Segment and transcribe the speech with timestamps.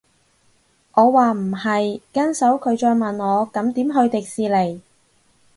[0.95, 4.81] 我話唔係，跟手佢再問我咁點去迪士尼